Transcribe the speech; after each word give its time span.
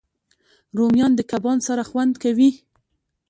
رومیان 0.77 1.11
د 1.15 1.21
کباب 1.31 1.59
سره 1.67 1.83
خوند 1.89 2.13
کوي 2.23 2.49